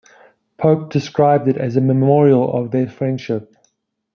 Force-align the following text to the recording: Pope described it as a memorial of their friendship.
Pope 0.57 0.89
described 0.91 1.47
it 1.47 1.57
as 1.57 1.75
a 1.77 1.79
memorial 1.79 2.51
of 2.51 2.71
their 2.71 2.87
friendship. 2.89 3.55